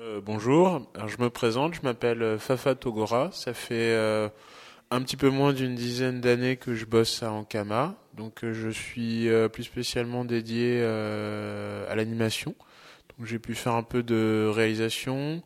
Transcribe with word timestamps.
Euh, 0.00 0.20
bonjour, 0.24 0.88
je 1.08 1.16
me 1.20 1.28
présente, 1.28 1.74
je 1.74 1.80
m'appelle 1.82 2.22
euh, 2.22 2.38
Fafa 2.38 2.76
Togora, 2.76 3.30
ça 3.32 3.52
fait 3.52 3.74
euh, 3.74 4.28
un 4.92 5.02
petit 5.02 5.16
peu 5.16 5.28
moins 5.28 5.52
d'une 5.52 5.74
dizaine 5.74 6.20
d'années 6.20 6.56
que 6.56 6.76
je 6.76 6.84
bosse 6.84 7.24
à 7.24 7.32
Ankama, 7.32 7.96
donc 8.14 8.44
je 8.44 8.68
suis 8.68 9.28
plus 9.52 9.64
spécialement 9.64 10.24
dédié 10.24 10.80
à 10.82 11.94
l'animation, 11.96 12.54
donc 13.16 13.26
j'ai 13.26 13.40
pu 13.40 13.54
faire 13.54 13.74
un 13.74 13.82
peu 13.82 14.02
de 14.02 14.48
réalisation. 14.52 15.42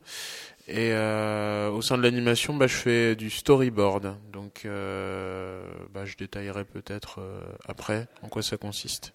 Et 0.68 0.92
au 0.92 1.82
sein 1.82 1.98
de 1.98 2.02
l'animation 2.02 2.54
bah, 2.54 2.66
je 2.66 2.76
fais 2.76 3.16
du 3.16 3.30
storyboard, 3.30 4.16
donc 4.32 4.62
bah, 4.64 6.04
je 6.04 6.16
détaillerai 6.16 6.64
peut-être 6.64 7.20
après 7.66 8.06
en 8.22 8.28
quoi 8.28 8.42
ça 8.42 8.56
consiste. 8.56 9.12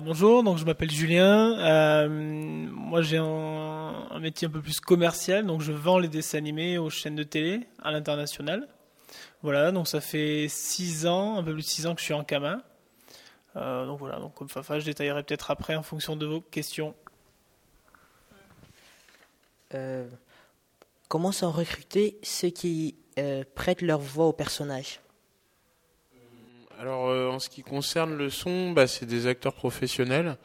Bonjour, 0.00 0.42
donc 0.42 0.58
je 0.58 0.64
m'appelle 0.64 0.90
Julien. 0.90 1.58
Euh, 1.58 2.08
moi 2.70 3.00
j'ai 3.00 3.16
un, 3.16 4.18
métier 4.20 4.46
un 4.46 4.50
peu 4.50 4.60
plus 4.60 4.78
commercial, 4.78 5.46
donc 5.46 5.62
je 5.62 5.72
vends 5.72 5.98
les 5.98 6.08
dessins 6.08 6.38
animés 6.38 6.76
aux 6.76 6.90
chaînes 6.90 7.16
de 7.16 7.22
télé 7.22 7.66
à 7.82 7.90
l'international. 7.90 8.68
Voilà, 9.42 9.72
donc 9.72 9.88
ça 9.88 10.00
fait 10.00 10.46
6 10.48 11.06
ans, 11.06 11.38
un 11.38 11.42
peu 11.42 11.52
plus 11.52 11.62
de 11.62 11.66
6 11.66 11.86
ans 11.86 11.94
que 11.94 12.00
je 12.00 12.04
suis 12.04 12.14
en 12.14 12.24
Kama. 12.24 12.58
Euh, 13.56 13.86
donc 13.86 13.98
voilà, 14.00 14.18
donc 14.18 14.34
comme 14.34 14.48
Fafa, 14.48 14.80
je 14.80 14.84
détaillerai 14.84 15.22
peut-être 15.22 15.50
après 15.50 15.76
en 15.76 15.82
fonction 15.82 16.16
de 16.16 16.26
vos 16.26 16.40
questions. 16.40 16.94
Euh, 19.72 20.06
comment 21.08 21.32
sont 21.32 21.50
recrutés 21.50 22.18
ceux 22.22 22.50
qui 22.50 22.96
prêtent 23.54 23.82
leur 23.82 24.00
voix 24.00 24.26
au 24.26 24.32
personnage? 24.32 25.00
En 27.34 27.38
ce 27.38 27.48
qui 27.48 27.62
concerne 27.62 28.16
le 28.16 28.30
son, 28.30 28.70
bah, 28.70 28.86
c'est 28.86 29.06
des 29.06 29.26
acteurs 29.26 29.54
professionnels. 29.54 30.36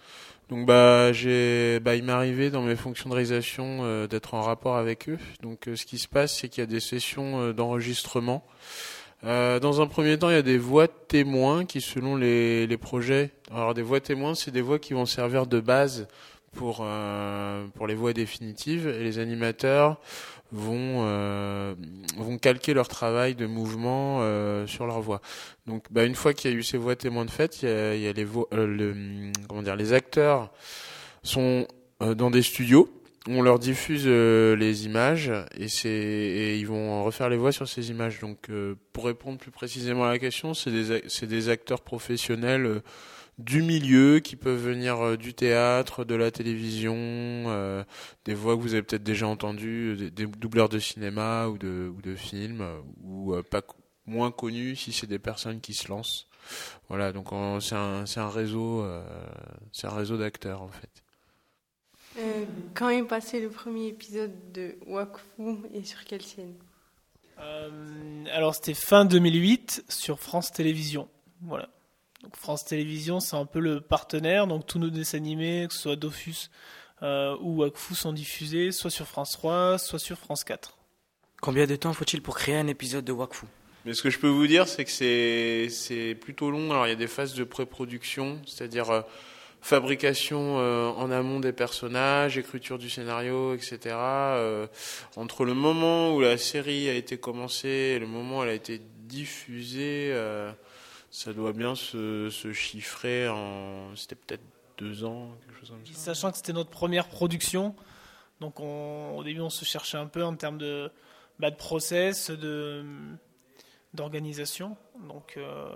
Donc 0.50 0.66
bah 0.66 1.12
bah, 1.12 1.96
il 1.96 2.04
m'est 2.04 2.12
arrivé 2.12 2.50
dans 2.50 2.64
mes 2.64 2.76
fonctions 2.76 3.10
de 3.10 3.14
réalisation 3.14 3.82
euh, 3.84 4.08
d'être 4.08 4.34
en 4.34 4.42
rapport 4.42 4.78
avec 4.78 5.08
eux. 5.08 5.20
Donc 5.44 5.68
euh, 5.68 5.76
ce 5.76 5.86
qui 5.86 6.00
se 6.00 6.08
passe 6.08 6.36
c'est 6.36 6.50
qu'il 6.50 6.62
y 6.62 6.64
a 6.64 6.68
des 6.68 6.80
sessions 6.80 7.40
euh, 7.40 7.54
d'enregistrement. 7.54 8.44
Dans 9.22 9.82
un 9.82 9.88
premier 9.88 10.18
temps, 10.18 10.30
il 10.30 10.36
y 10.36 10.38
a 10.38 10.42
des 10.42 10.58
voix 10.58 10.88
témoins 10.88 11.66
qui 11.66 11.82
selon 11.82 12.16
les, 12.16 12.66
les 12.68 12.78
projets. 12.78 13.32
Alors 13.52 13.74
des 13.74 13.82
voix 13.82 14.00
témoins, 14.00 14.34
c'est 14.34 14.50
des 14.50 14.62
voix 14.62 14.80
qui 14.80 14.94
vont 14.94 15.06
servir 15.06 15.46
de 15.46 15.60
base 15.60 16.08
pour 16.54 16.80
euh, 16.82 17.66
pour 17.76 17.88
les 17.88 17.96
voix 17.96 18.14
définitives 18.14 18.88
et 18.88 19.04
les 19.04 19.20
animateurs 19.20 20.00
vont 20.52 21.04
euh, 21.06 21.76
vont 22.18 22.38
calquer 22.38 22.74
leur 22.74 22.88
travail 22.88 23.36
de 23.36 23.46
mouvement 23.46 24.20
euh, 24.22 24.66
sur 24.66 24.88
leur 24.88 25.02
voix. 25.02 25.22
Donc, 25.68 25.86
bah, 25.92 26.06
une 26.06 26.16
fois 26.16 26.34
qu'il 26.34 26.52
y 26.52 26.54
a 26.54 26.58
eu 26.58 26.64
ces 26.64 26.78
voix 26.78 26.96
témoins 26.96 27.26
de 27.26 27.32
fait, 27.32 27.62
il 27.62 27.70
y 27.70 28.08
a, 28.08 28.14
les 28.14 28.28
comment 29.48 29.62
dire, 29.62 29.76
les 29.76 29.94
acteurs 29.94 30.52
sont 31.24 31.68
dans 32.00 32.32
des 32.32 32.42
studios. 32.42 32.90
On 33.28 33.42
leur 33.42 33.60
diffuse 33.60 34.08
les 34.08 34.86
images 34.86 35.32
et 35.56 35.68
et 35.86 36.58
ils 36.58 36.66
vont 36.66 37.04
refaire 37.04 37.30
les 37.30 37.38
voix 37.38 37.52
sur 37.52 37.68
ces 37.68 37.92
images. 37.92 38.20
Donc, 38.22 38.48
pour 38.94 39.06
répondre 39.06 39.38
plus 39.38 39.52
précisément 39.52 40.06
à 40.06 40.10
la 40.10 40.20
question, 40.20 40.54
c'est 40.54 40.72
des 40.72 41.28
des 41.28 41.50
acteurs 41.50 41.82
professionnels. 41.82 42.82
Du 43.40 43.62
milieu 43.64 44.20
qui 44.20 44.36
peuvent 44.36 44.62
venir 44.62 45.00
euh, 45.04 45.18
du 45.18 45.34
théâtre, 45.34 46.06
de 46.06 46.14
la 46.16 46.30
télévision, 46.30 46.94
euh, 46.98 47.84
des 48.26 48.34
voix 48.36 48.56
que 48.56 48.62
vous 48.62 48.74
avez 48.74 48.84
peut-être 48.84 49.04
déjà 49.04 49.28
entendues, 49.28 49.96
des, 49.98 50.12
des 50.12 50.28
doubleurs 50.28 50.70
de 50.70 50.78
cinéma 50.78 51.48
ou 51.48 51.58
de, 51.58 51.92
ou 51.96 52.02
de 52.02 52.16
films, 52.16 52.62
euh, 52.62 52.80
ou 53.04 53.34
euh, 53.34 53.42
pas 53.44 53.62
moins 54.06 54.32
connus 54.32 54.76
si 54.76 54.92
c'est 54.92 55.08
des 55.08 55.20
personnes 55.20 55.62
qui 55.62 55.74
se 55.74 55.88
lancent. 55.88 56.28
Voilà, 56.90 57.12
donc 57.14 57.32
on- 57.32 57.60
c'est 57.60 57.76
un, 57.76 58.06
c'est 58.06 58.20
un 58.20 58.30
réseau, 58.30 58.82
euh, 58.84 59.04
c'est 59.72 59.88
un 59.88 59.96
réseau 59.96 60.18
d'acteurs 60.18 60.62
en 60.62 60.70
fait. 60.70 60.90
Euh, 62.18 62.46
quand 62.74 62.90
est 62.90 63.04
passé 63.04 63.40
le 63.40 63.50
premier 63.50 63.88
épisode 63.88 64.34
de 64.52 64.76
Wakfu 64.88 65.60
et 65.74 65.84
sur 65.84 66.04
quelle 66.06 66.22
chaîne? 66.24 66.56
Euh, 67.40 68.26
alors 68.34 68.56
c'était 68.56 68.74
fin 68.74 69.06
2008 69.06 69.86
sur 69.88 70.20
France 70.20 70.52
Télévisions. 70.52 71.08
Voilà. 71.42 71.70
Donc 72.24 72.36
France 72.36 72.66
Télévisions, 72.66 73.20
c'est 73.20 73.36
un 73.36 73.46
peu 73.46 73.60
le 73.60 73.82
partenaire. 73.82 74.48
Donc 74.48 74.66
tous 74.66 74.80
nos 74.80 74.90
dessins 74.90 75.18
animés, 75.18 75.66
que 75.68 75.74
ce 75.74 75.82
soit 75.82 75.96
Dofus 75.96 76.50
euh, 77.02 77.36
ou 77.42 77.62
Wakfu, 77.62 77.96
sont 77.96 78.14
diffusés 78.14 78.72
soit 78.72 78.90
sur 78.90 79.08
France 79.08 79.32
3, 79.32 79.78
soit 79.78 80.00
sur 80.00 80.18
France 80.18 80.44
4. 80.44 80.78
Combien 81.42 81.66
de 81.66 81.76
temps 81.76 81.94
faut-il 81.94 82.22
pour 82.22 82.36
créer 82.36 82.56
un 82.56 82.68
épisode 82.68 83.06
de 83.06 83.14
Wakfu? 83.14 83.46
Mais 83.86 83.94
ce 83.94 84.02
que 84.02 84.10
je 84.10 84.20
peux 84.20 84.28
vous 84.28 84.48
dire, 84.48 84.68
c'est 84.68 84.84
que 84.84 84.92
c'est 84.92 85.68
c'est 85.70 86.14
plutôt 86.16 86.52
long. 86.52 86.72
Alors 86.72 86.88
il 86.88 86.90
y 86.90 86.94
a 86.94 86.98
des 86.98 87.08
phases 87.08 87.34
de 87.34 87.46
pré-production, 87.46 88.42
c'est-à-dire 88.46 88.90
euh, 88.90 89.02
fabrication 89.62 90.58
euh, 90.60 90.88
en 90.90 91.12
amont 91.12 91.40
des 91.40 91.52
personnages, 91.52 92.38
écriture 92.38 92.78
du 92.78 92.90
scénario, 92.90 93.54
etc. 93.56 93.80
Euh, 93.96 94.68
entre 95.16 95.46
le 95.46 95.54
moment 95.54 96.16
où 96.16 96.22
la 96.22 96.38
série 96.38 96.90
a 96.90 96.94
été 96.94 97.18
commencée 97.18 97.94
et 97.96 98.00
le 98.00 98.08
moment 98.08 98.40
où 98.40 98.44
elle 98.44 98.50
a 98.50 98.54
été 98.54 98.82
diffusée, 99.04 100.10
euh, 100.12 100.52
ça 101.12 101.34
doit 101.34 101.54
bien 101.54 101.76
se, 101.76 102.30
chiffrer 102.54 103.28
en... 103.28 103.96
C'était 103.96 104.16
peut-être 104.16 104.44
deux 104.78 105.04
ans, 105.04 105.30
quelque 105.46 105.60
chose 105.60 105.70
comme 105.70 105.86
ça. 105.86 105.94
Sachant 105.94 106.32
que 106.32 106.38
c'était 106.38 106.54
notre 106.54 106.70
première 106.70 107.08
production, 107.10 107.76
donc 108.40 108.60
on- 108.60 109.18
au 109.18 109.24
début 109.24 109.42
on 109.42 109.50
se 109.50 109.66
cherchait 109.66 109.98
un 109.98 110.08
peu 110.08 110.24
en 110.24 110.36
termes 110.36 110.58
de, 110.58 110.92
bah, 111.40 111.52
process, 111.52 112.30
de 112.32 112.86
d'organisation. 113.94 114.78
Donc 115.08 115.34
euh, 115.38 115.76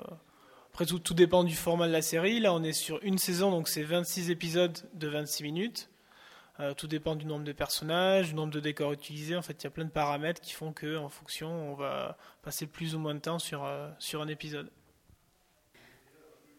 après 0.72 0.86
tout, 0.86 1.00
tout 1.00 1.14
dépend 1.14 1.44
du 1.44 1.56
format 1.56 1.88
de 1.88 1.92
la 1.94 2.02
série. 2.02 2.40
Là 2.40 2.54
on 2.54 2.64
est 2.64 2.74
sur 2.74 3.00
une 3.04 3.18
saison, 3.18 3.52
donc 3.52 3.68
c'est 3.68 3.84
26 3.84 4.30
épisodes 4.30 4.78
de 4.94 5.08
26 5.08 5.44
minutes. 5.44 5.90
Euh, 6.60 6.76
tout 6.76 6.86
dépend 6.88 7.16
du 7.16 7.26
nombre 7.26 7.44
de 7.44 7.52
personnages, 7.52 8.28
du 8.30 8.36
nombre 8.36 8.54
de 8.54 8.60
décors 8.60 8.94
utilisés. 8.94 9.36
En 9.36 9.42
fait, 9.42 9.54
il 9.60 9.64
y 9.64 9.68
a 9.68 9.72
plein 9.72 9.86
de 9.86 9.90
paramètres 9.90 10.40
qui 10.40 10.54
font 10.54 10.72
que, 10.72 10.98
en 10.98 11.10
fonction, 11.10 11.50
on 11.72 11.74
va 11.74 12.16
passer 12.44 12.68
plus 12.68 12.94
ou 12.94 13.00
moins 13.00 13.16
de 13.16 13.20
temps 13.20 13.40
sur, 13.40 13.64
euh, 13.66 13.90
sur 13.98 14.22
un 14.22 14.28
épisode. 14.28 14.70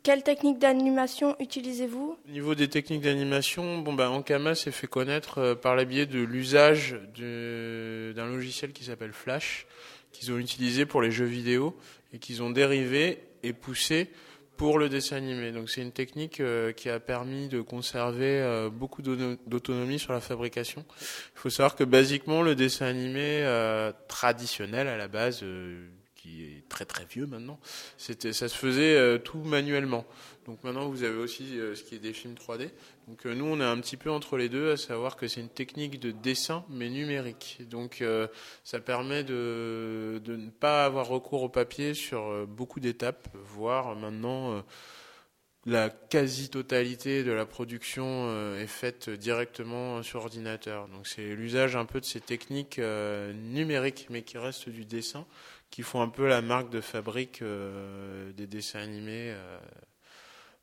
Quelle 0.04 0.22
technique 0.22 0.58
d'animation 0.58 1.34
utilisez-vous? 1.40 2.18
Au 2.28 2.30
niveau 2.30 2.54
des 2.54 2.68
techniques 2.68 3.00
d'animation, 3.00 3.78
bon 3.78 3.94
bah 3.94 4.10
Ankama 4.10 4.54
s'est 4.54 4.70
fait 4.70 4.86
connaître 4.86 5.38
euh, 5.38 5.54
par 5.54 5.74
le 5.74 5.86
biais 5.86 6.04
de 6.04 6.20
l'usage 6.20 6.94
d'un 7.16 8.26
logiciel 8.26 8.72
qui 8.72 8.84
s'appelle 8.84 9.14
Flash, 9.14 9.66
qu'ils 10.12 10.30
ont 10.30 10.36
utilisé 10.36 10.84
pour 10.84 11.00
les 11.00 11.10
jeux 11.10 11.24
vidéo 11.24 11.74
et 12.12 12.18
qu'ils 12.18 12.42
ont 12.42 12.50
dérivé 12.50 13.20
et 13.42 13.54
poussé 13.54 14.10
pour 14.58 14.78
le 14.78 14.90
dessin 14.90 15.16
animé. 15.16 15.52
Donc 15.52 15.70
c'est 15.70 15.80
une 15.80 15.90
technique 15.90 16.40
euh, 16.40 16.72
qui 16.72 16.90
a 16.90 17.00
permis 17.00 17.48
de 17.48 17.62
conserver 17.62 18.42
euh, 18.42 18.68
beaucoup 18.68 19.00
d'auto- 19.00 19.40
d'autonomie 19.46 19.98
sur 19.98 20.12
la 20.12 20.20
fabrication. 20.20 20.84
Il 21.00 21.38
faut 21.40 21.50
savoir 21.50 21.76
que 21.76 21.84
basiquement 21.84 22.42
le 22.42 22.54
dessin 22.54 22.84
animé 22.84 23.42
traditionnel 24.06 24.86
à 24.86 24.98
la 24.98 25.08
base, 25.08 25.42
qui 26.24 26.42
est 26.44 26.66
très 26.70 26.86
très 26.86 27.04
vieux 27.04 27.26
maintenant, 27.26 27.58
c'était 27.98 28.32
ça 28.32 28.48
se 28.48 28.56
faisait 28.56 28.96
euh, 28.96 29.18
tout 29.18 29.38
manuellement. 29.38 30.06
Donc 30.46 30.64
maintenant 30.64 30.88
vous 30.88 31.02
avez 31.02 31.18
aussi 31.18 31.58
euh, 31.58 31.74
ce 31.74 31.82
qui 31.82 31.94
est 31.94 31.98
des 31.98 32.14
films 32.14 32.34
3D. 32.34 32.70
Donc 33.08 33.26
euh, 33.26 33.34
nous 33.34 33.44
on 33.44 33.60
est 33.60 33.64
un 33.64 33.78
petit 33.78 33.98
peu 33.98 34.10
entre 34.10 34.38
les 34.38 34.48
deux, 34.48 34.72
à 34.72 34.76
savoir 34.78 35.16
que 35.16 35.28
c'est 35.28 35.40
une 35.40 35.50
technique 35.50 36.00
de 36.00 36.12
dessin 36.12 36.64
mais 36.70 36.88
numérique. 36.88 37.58
Donc 37.68 38.02
ça 38.64 38.80
permet 38.80 39.22
de, 39.22 40.20
de 40.24 40.36
ne 40.36 40.48
pas 40.48 40.86
avoir 40.86 41.08
recours 41.08 41.42
au 41.42 41.50
papier 41.50 41.92
sur 41.92 42.46
beaucoup 42.46 42.80
d'étapes, 42.80 43.28
voire 43.34 43.94
maintenant 43.94 44.64
la 45.66 45.88
quasi-totalité 45.88 47.24
de 47.24 47.32
la 47.32 47.46
production 47.46 48.26
euh, 48.28 48.62
est 48.62 48.66
faite 48.66 49.08
directement 49.08 50.02
sur 50.02 50.20
ordinateur. 50.20 50.88
Donc 50.88 51.06
c'est 51.06 51.34
l'usage 51.34 51.74
un 51.76 51.86
peu 51.86 52.00
de 52.00 52.04
ces 52.04 52.20
techniques 52.20 52.78
euh, 52.78 53.32
numériques 53.32 54.08
mais 54.10 54.22
qui 54.22 54.36
restent 54.36 54.68
du 54.68 54.84
dessin, 54.84 55.26
qui 55.70 55.82
font 55.82 56.02
un 56.02 56.08
peu 56.08 56.28
la 56.28 56.42
marque 56.42 56.70
de 56.70 56.80
fabrique 56.80 57.42
euh, 57.42 58.32
des 58.32 58.46
dessins 58.46 58.80
animés 58.80 59.30
euh, 59.30 59.58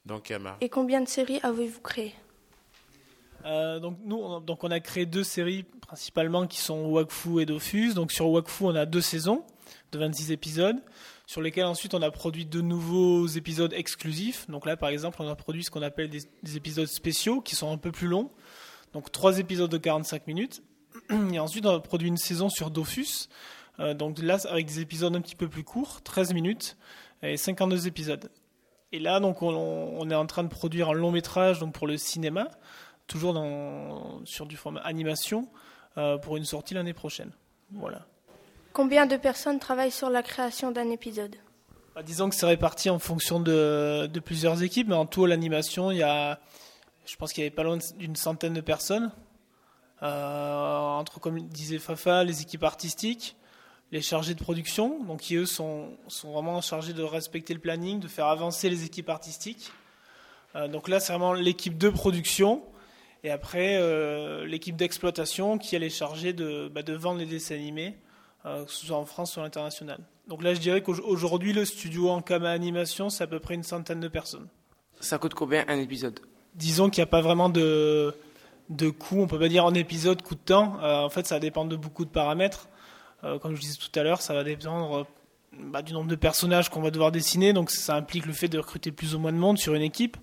dans 0.06 0.20
Kama. 0.20 0.58
Et 0.62 0.70
combien 0.70 1.02
de 1.02 1.08
séries 1.08 1.40
avez-vous 1.44 1.82
créées? 1.82 2.16
Euh, 3.46 3.80
donc 3.80 3.98
nous, 4.06 4.18
on, 4.18 4.40
donc 4.40 4.64
on 4.64 4.72
a 4.72 4.80
créé 4.80 5.06
deux 5.06 5.24
séries 5.24 5.64
principalement 5.64 6.48
qui 6.48 6.60
sont 6.60 6.86
Wakfu 6.86 7.42
et 7.42 7.46
Dofus. 7.46 7.94
Donc 7.94 8.12
sur 8.12 8.30
Wakfu, 8.30 8.66
on 8.66 8.76
a 8.76 8.86
deux 8.86 9.02
saisons 9.02 9.44
de 9.92 10.00
26 10.00 10.32
épisodes, 10.32 10.78
sur 11.32 11.42
lesquels 11.42 11.64
ensuite 11.64 11.94
on 11.94 12.02
a 12.02 12.12
produit 12.12 12.46
de 12.46 12.60
nouveaux 12.60 13.26
épisodes 13.26 13.72
exclusifs. 13.72 14.50
Donc 14.50 14.66
là, 14.66 14.76
par 14.76 14.90
exemple, 14.90 15.22
on 15.22 15.30
a 15.30 15.36
produit 15.38 15.64
ce 15.64 15.72
qu'on 15.72 15.82
appelle 15.82 16.10
des, 16.10 16.24
des 16.44 16.58
épisodes 16.58 16.88
spéciaux 16.88 17.40
qui 17.40 17.56
sont 17.56 17.72
un 17.72 17.78
peu 17.78 17.90
plus 17.90 18.10
longs. 18.10 18.30
Donc 18.92 19.14
trois 19.14 19.40
épisodes 19.40 19.72
de 19.72 19.78
45 19.78 20.28
minutes. 20.28 20.62
Et 21.32 21.40
ensuite, 21.40 21.66
on 21.66 21.74
a 21.74 21.80
produit 21.80 22.10
une 22.10 22.18
saison 22.18 22.50
sur 22.50 22.70
Dofus. 22.70 23.30
Euh, 23.80 23.94
donc 23.94 24.20
là, 24.20 24.40
avec 24.50 24.66
des 24.66 24.82
épisodes 24.82 25.16
un 25.16 25.22
petit 25.22 25.38
peu 25.38 25.48
plus 25.48 25.64
courts, 25.64 26.02
13 26.04 26.34
minutes 26.34 26.76
et 27.24 27.38
52 27.38 27.88
épisodes. 27.88 28.30
Et 28.92 29.00
là, 29.00 29.22
donc, 29.22 29.42
on, 29.42 29.54
on 29.56 30.10
est 30.10 30.16
en 30.16 30.26
train 30.26 30.44
de 30.44 30.50
produire 30.50 30.90
un 30.90 30.94
long 30.94 31.12
métrage 31.12 31.60
donc 31.60 31.74
pour 31.74 31.88
le 31.88 31.96
cinéma 31.96 32.50
toujours 33.08 33.34
dans, 33.34 34.20
sur 34.26 34.46
du 34.48 34.58
format 34.58 34.82
animation, 34.82 35.48
euh, 35.98 36.18
pour 36.18 36.36
une 36.36 36.46
sortie 36.46 36.74
l'année 36.74 36.94
prochaine. 36.94 37.32
Voilà. 37.72 38.06
Combien 38.74 39.06
de 39.06 39.18
personnes 39.18 39.60
travaillent 39.60 39.92
sur 39.92 40.10
la 40.10 40.24
création 40.24 40.72
d'un 40.72 40.90
épisode 40.90 41.36
Bah, 41.96 42.04
disons 42.04 42.30
que 42.30 42.36
c'est 42.36 42.46
réparti 42.46 42.90
en 42.90 43.00
fonction 43.00 43.40
de, 43.40 44.10
plusieurs 44.24 44.64
équipes, 44.64 44.88
mais 44.88 44.96
en 44.96 45.06
tout, 45.06 45.26
l'animation, 45.26 45.92
il 45.92 45.98
y 45.98 46.04
a, 46.04 46.40
je 47.06 47.16
pense 47.16 47.34
qu'il 47.34 47.44
y 47.44 47.48
avait 47.48 47.56
pas 47.56 47.64
loin 47.64 47.78
d'une 47.98 48.16
centaine 48.16 48.54
de 48.54 48.62
personnes. 48.62 49.12
entre, 50.02 51.20
comme 51.20 51.40
disait 51.40 51.80
Fafa, 51.80 52.24
les 52.24 52.42
équipes 52.42 52.64
artistiques, 52.64 53.36
les 53.92 54.02
chargés 54.02 54.36
de 54.36 54.42
production, 54.42 55.04
donc 55.04 55.20
qui 55.20 55.36
eux 55.36 55.46
sont, 55.46 55.90
sont 56.08 56.32
vraiment 56.32 56.62
chargés 56.62 56.94
de 56.94 57.04
respecter 57.04 57.54
le 57.54 57.60
planning, 57.60 58.00
de 58.00 58.08
faire 58.08 58.28
avancer 58.28 58.70
les 58.70 58.86
équipes 58.86 59.10
artistiques. 59.10 59.72
donc 60.70 60.88
là, 60.88 61.00
c'est 61.00 61.12
vraiment 61.12 61.34
l'équipe 61.34 61.78
de 61.78 61.90
production 61.90 62.64
et 63.24 63.30
après, 63.30 63.78
euh, 63.78 64.46
l'équipe 64.46 64.76
d'exploitation 64.76 65.58
qui 65.58 65.76
est 65.76 65.90
chargée 65.90 66.34
de, 66.34 66.70
bah, 66.70 66.82
de 66.82 66.94
vendre 66.94 67.20
les 67.20 67.26
dessins 67.26 67.56
animés, 67.56 67.90
euh, 67.90 68.11
que 68.44 68.72
ce 68.72 68.86
soit 68.86 68.98
en 68.98 69.06
France 69.06 69.38
ou 69.38 69.40
à 69.40 69.44
l'international. 69.44 70.00
Donc 70.28 70.44
là, 70.44 70.54
je 70.54 70.60
dirais 70.60 70.82
qu'aujourd'hui, 70.82 71.54
le 71.54 71.66
studio 71.66 72.10
en 72.10 72.22
Kama 72.22 72.50
Animation, 72.50 73.10
c'est 73.10 73.24
à 73.24 73.28
peu 73.28 73.40
près 73.40 73.56
une 73.56 73.64
centaine 73.64 74.00
de 74.00 74.08
personnes. 74.08 74.48
Ça 75.00 75.18
coûte 75.18 75.34
combien 75.34 75.66
un 75.68 75.78
épisode? 75.78 76.20
Disons 76.56 76.90
qu'il 76.90 77.02
n'y 77.02 77.04
a 77.04 77.12
pas 77.12 77.22
vraiment 77.22 77.50
de, 77.50 78.14
de 78.70 78.90
coût. 78.90 79.22
On 79.22 79.28
peut 79.28 79.40
pas 79.40 79.48
dire 79.48 79.66
en 79.66 79.74
épisode, 79.74 80.22
coût 80.22 80.36
de 80.36 80.40
temps. 80.40 80.78
Euh, 80.82 81.02
en 81.02 81.10
fait, 81.10 81.28
ça 81.28 81.40
dépend 81.40 81.66
de 81.66 81.76
beaucoup 81.76 82.06
de 82.06 82.10
paramètres. 82.10 82.68
comme 83.42 83.56
je 83.56 83.62
disais 83.62 83.78
tout 83.78 84.00
à 84.00 84.04
l'heure, 84.04 84.22
ça 84.22 84.34
va 84.34 84.44
dépendre 84.44 85.06
bah, 85.58 85.82
du 85.82 85.94
nombre 85.94 86.10
de 86.10 86.16
personnages 86.16 86.70
qu'on 86.70 86.82
va 86.82 86.92
devoir 86.92 87.12
dessiner. 87.12 87.54
Donc 87.54 87.72
ça 87.72 87.96
implique 87.96 88.26
le 88.26 88.34
fait 88.34 88.48
de 88.48 88.58
recruter 88.58 88.92
plus 88.92 89.16
ou 89.16 89.20
moins 89.20 89.32
de 89.32 89.38
monde 89.38 89.58
sur 89.58 89.74
une 89.74 89.82
équipe. 89.82 90.18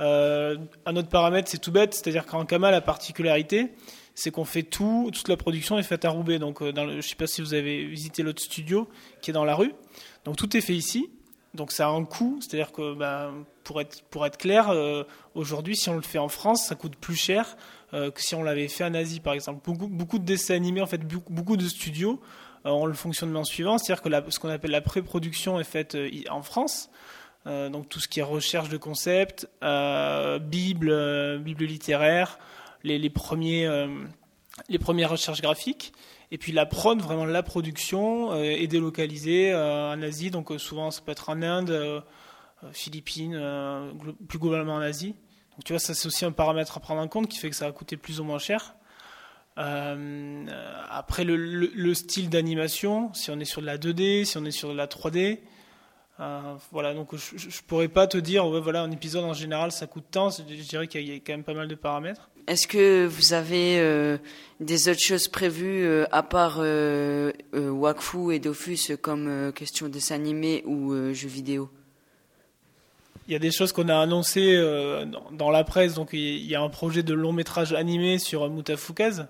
Euh, 0.00 0.56
un 0.86 0.96
autre 0.96 1.08
paramètre, 1.08 1.50
c'est 1.50 1.58
tout 1.58 1.72
bête, 1.72 1.94
c'est-à-dire 1.94 2.24
qu'en 2.24 2.46
Kama, 2.46 2.70
la 2.70 2.80
particularité, 2.80 3.72
c'est 4.14 4.30
qu'on 4.30 4.44
fait 4.44 4.62
tout, 4.62 5.10
toute 5.12 5.28
la 5.28 5.36
production 5.36 5.78
est 5.78 5.82
faite 5.82 6.04
à 6.04 6.10
Roubaix. 6.10 6.38
Donc, 6.38 6.62
euh, 6.62 6.72
je 6.74 6.96
ne 6.96 7.00
sais 7.00 7.14
pas 7.14 7.26
si 7.26 7.40
vous 7.40 7.54
avez 7.54 7.84
visité 7.84 8.22
l'autre 8.22 8.42
studio 8.42 8.88
qui 9.22 9.30
est 9.30 9.34
dans 9.34 9.44
la 9.44 9.54
rue. 9.54 9.74
Donc, 10.24 10.36
tout 10.36 10.56
est 10.56 10.60
fait 10.60 10.74
ici. 10.74 11.10
Donc, 11.54 11.72
ça 11.72 11.86
a 11.86 11.90
un 11.90 12.04
coût. 12.04 12.38
C'est-à-dire 12.40 12.72
que, 12.72 12.94
ben, 12.94 13.44
pour, 13.64 13.80
être, 13.80 14.36
clair, 14.38 14.70
euh, 14.70 15.04
aujourd'hui, 15.34 15.76
si 15.76 15.88
on 15.88 15.96
le 15.96 16.02
fait 16.02 16.18
en 16.18 16.28
France, 16.28 16.66
ça 16.66 16.74
coûte 16.74 16.96
plus 16.96 17.16
cher 17.16 17.56
que 17.92 18.22
si 18.22 18.36
on 18.36 18.44
l'avait 18.44 18.68
fait 18.68 18.84
en 18.84 18.94
Asie, 18.94 19.18
par 19.18 19.32
exemple. 19.32 19.68
Beaucoup, 19.68 20.20
de 20.20 20.24
dessins 20.24 20.54
animés, 20.54 20.80
en 20.80 20.86
fait, 20.86 21.00
beaucoup, 21.04 21.56
de 21.56 21.66
studios 21.66 22.20
ont 22.64 22.86
le 22.86 22.92
fonctionnement 22.92 23.42
suivant. 23.42 23.78
C'est-à-dire 23.78 24.00
que 24.00 24.30
ce 24.30 24.38
qu'on 24.38 24.48
appelle 24.48 24.70
la 24.70 24.80
pré-production 24.80 25.58
est 25.58 25.64
faite 25.64 25.98
en 26.30 26.42
France. 26.42 26.88
Euh, 27.46 27.70
donc 27.70 27.88
tout 27.88 28.00
ce 28.00 28.08
qui 28.08 28.20
est 28.20 28.24
recherche 28.24 28.68
de 28.68 28.76
concepts, 28.76 29.48
euh, 29.62 30.38
bible, 30.38 30.90
euh, 30.90 31.38
bible 31.38 31.64
littéraire, 31.64 32.38
les, 32.84 33.10
premiers, 33.10 33.68
les 34.68 34.78
premières 34.78 35.10
recherches 35.10 35.42
graphiques. 35.42 35.92
Et 36.32 36.38
puis 36.38 36.52
la 36.52 36.66
prod, 36.66 37.00
vraiment 37.00 37.24
la 37.24 37.42
production, 37.42 38.34
est 38.34 38.66
délocalisée 38.66 39.54
en 39.54 40.00
Asie. 40.02 40.30
Donc 40.30 40.52
souvent 40.58 40.90
ça 40.90 41.00
peut 41.00 41.12
être 41.12 41.28
en 41.28 41.42
Inde, 41.42 42.02
Philippines, 42.72 43.40
plus 44.28 44.38
globalement 44.38 44.74
en 44.74 44.80
Asie. 44.80 45.14
Donc 45.52 45.64
tu 45.64 45.72
vois, 45.72 45.80
ça 45.80 45.94
c'est 45.94 46.06
aussi 46.06 46.24
un 46.24 46.32
paramètre 46.32 46.76
à 46.76 46.80
prendre 46.80 47.00
en 47.00 47.08
compte 47.08 47.28
qui 47.28 47.38
fait 47.38 47.50
que 47.50 47.56
ça 47.56 47.66
va 47.66 47.72
coûter 47.72 47.96
plus 47.96 48.20
ou 48.20 48.24
moins 48.24 48.38
cher. 48.38 48.74
après 49.56 51.24
le, 51.24 51.36
le 51.36 51.94
style 51.94 52.30
d'animation, 52.30 53.12
si 53.14 53.30
on 53.30 53.40
est 53.40 53.44
sur 53.44 53.60
de 53.60 53.66
la 53.66 53.78
2D, 53.78 54.24
si 54.24 54.38
on 54.38 54.44
est 54.44 54.52
sur 54.52 54.70
de 54.70 54.76
la 54.76 54.86
3D, 54.86 55.40
euh, 56.20 56.54
voilà, 56.70 56.92
donc 56.92 57.16
je, 57.16 57.34
ne 57.34 57.62
pourrais 57.66 57.88
pas 57.88 58.06
te 58.06 58.18
dire, 58.18 58.46
voilà, 58.46 58.82
un 58.82 58.90
épisode 58.90 59.24
en 59.24 59.32
général 59.32 59.72
ça 59.72 59.86
coûte 59.86 60.04
tant. 60.10 60.28
Je 60.28 60.42
dirais 60.42 60.86
qu'il 60.86 61.08
y 61.08 61.12
a 61.12 61.16
quand 61.16 61.32
même 61.32 61.44
pas 61.44 61.54
mal 61.54 61.66
de 61.66 61.74
paramètres. 61.74 62.28
Est-ce 62.46 62.66
que 62.66 63.06
vous 63.06 63.32
avez 63.32 63.78
euh, 63.78 64.18
des 64.60 64.88
autres 64.88 65.00
choses 65.00 65.28
prévues 65.28 65.84
euh, 65.84 66.06
à 66.12 66.22
part 66.22 66.58
Wakfu 67.52 68.32
et 68.32 68.38
Dofus 68.38 68.96
comme 69.00 69.52
question 69.54 69.88
dessin 69.88 70.16
animé 70.16 70.62
ou 70.66 70.94
jeux 71.12 71.28
vidéo? 71.28 71.70
Il 73.28 73.32
y 73.32 73.36
a 73.36 73.38
des 73.38 73.52
choses 73.52 73.72
qu'on 73.72 73.88
a 73.88 73.98
annoncées 73.98 74.56
dans, 75.32 75.50
la 75.50 75.62
presse. 75.62 75.94
Donc, 75.94 76.10
il 76.12 76.46
y 76.46 76.54
a 76.56 76.62
un 76.62 76.68
projet 76.68 77.04
de 77.04 77.14
long 77.14 77.32
métrage 77.32 77.72
animé 77.72 78.18
sur 78.18 78.50
Mutafukaz, 78.50 79.28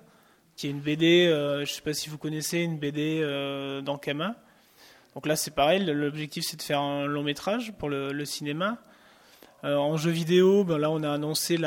qui 0.57 0.69
est 0.69 0.71
une 0.71 0.81
BD, 0.81 1.27
je 1.27 1.61
ne 1.61 1.65
sais 1.67 1.83
pas 1.83 1.93
si 1.93 2.09
vous 2.09 2.17
connaissez, 2.17 2.61
une 2.61 2.79
BD 2.79 3.21
d'Ankama. 3.85 4.37
Donc 5.15 5.27
là, 5.27 5.37
c'est 5.37 5.55
pareil. 5.55 5.85
L'objectif, 5.85 6.45
c'est 6.47 6.57
de 6.57 6.63
faire 6.63 6.81
un 6.81 7.07
long 7.07 7.23
métrage 7.23 7.73
pour 7.79 7.89
le, 7.89 8.25
cinéma. 8.25 8.79
Euh, 9.63 9.77
en 9.77 9.99
jeu 9.99 10.11
vidéo, 10.11 10.65
ben 10.65 10.79
là, 10.79 10.91
on 10.91 11.03
a 11.03 11.13
annoncé 11.13 11.59